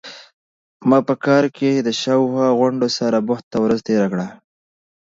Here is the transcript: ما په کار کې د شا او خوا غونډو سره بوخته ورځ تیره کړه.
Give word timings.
ما 0.89 0.99
په 1.07 1.15
کار 1.25 1.43
کې 1.57 1.69
د 1.85 1.89
شا 1.99 2.13
او 2.19 2.23
خوا 2.31 2.47
غونډو 2.59 2.87
سره 2.97 3.17
بوخته 3.27 3.55
ورځ 3.63 3.79
تیره 3.87 4.07
کړه. 4.13 4.27